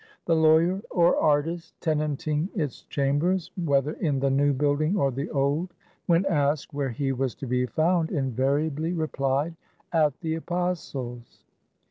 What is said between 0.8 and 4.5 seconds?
or artist tenanting its chambers, whether in the